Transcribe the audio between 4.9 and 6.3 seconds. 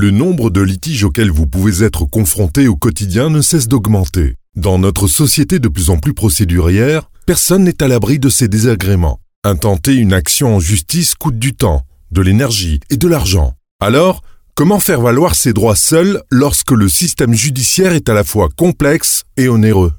société de plus en plus